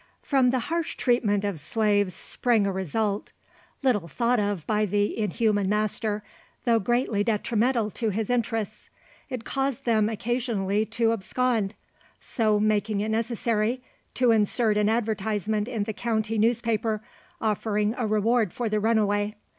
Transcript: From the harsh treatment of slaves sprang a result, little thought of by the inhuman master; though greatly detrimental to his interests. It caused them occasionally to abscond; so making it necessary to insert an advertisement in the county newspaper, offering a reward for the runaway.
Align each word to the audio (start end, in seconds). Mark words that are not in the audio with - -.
From 0.23 0.49
the 0.49 0.57
harsh 0.73 0.95
treatment 0.95 1.43
of 1.43 1.59
slaves 1.59 2.15
sprang 2.15 2.65
a 2.65 2.71
result, 2.71 3.33
little 3.83 4.07
thought 4.07 4.39
of 4.39 4.65
by 4.65 4.83
the 4.83 5.15
inhuman 5.15 5.69
master; 5.69 6.23
though 6.65 6.79
greatly 6.79 7.23
detrimental 7.23 7.91
to 7.91 8.09
his 8.09 8.31
interests. 8.31 8.89
It 9.29 9.45
caused 9.45 9.85
them 9.85 10.09
occasionally 10.09 10.87
to 10.87 11.11
abscond; 11.13 11.75
so 12.19 12.59
making 12.59 12.99
it 13.01 13.09
necessary 13.09 13.83
to 14.15 14.31
insert 14.31 14.75
an 14.75 14.89
advertisement 14.89 15.67
in 15.67 15.83
the 15.83 15.93
county 15.93 16.39
newspaper, 16.39 17.03
offering 17.39 17.93
a 17.95 18.07
reward 18.07 18.51
for 18.53 18.69
the 18.69 18.79
runaway. 18.79 19.35